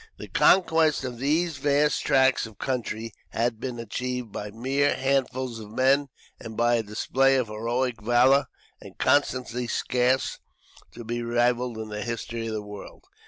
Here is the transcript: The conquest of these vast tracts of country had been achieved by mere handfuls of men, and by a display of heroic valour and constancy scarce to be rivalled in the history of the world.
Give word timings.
The 0.17 0.29
conquest 0.29 1.03
of 1.03 1.19
these 1.19 1.57
vast 1.57 2.01
tracts 2.03 2.47
of 2.47 2.57
country 2.57 3.13
had 3.29 3.59
been 3.59 3.77
achieved 3.77 4.31
by 4.31 4.49
mere 4.49 4.95
handfuls 4.95 5.59
of 5.59 5.69
men, 5.69 6.07
and 6.39 6.57
by 6.57 6.73
a 6.77 6.81
display 6.81 7.35
of 7.35 7.49
heroic 7.49 8.01
valour 8.01 8.47
and 8.81 8.97
constancy 8.97 9.67
scarce 9.67 10.39
to 10.93 11.03
be 11.03 11.21
rivalled 11.21 11.77
in 11.77 11.89
the 11.89 12.01
history 12.01 12.47
of 12.47 12.53
the 12.53 12.63
world. 12.63 13.05